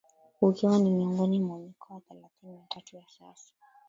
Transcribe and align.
ukiwa 0.41 0.79
ni 0.79 0.89
miongoni 0.91 1.39
mwa 1.39 1.57
Mikoa 1.57 1.99
thelathini 2.01 2.53
na 2.57 2.65
tatu 2.69 2.95
ya 2.95 3.03
sasa 3.19 3.53